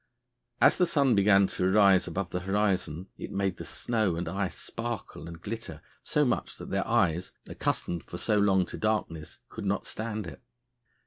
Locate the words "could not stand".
9.47-10.25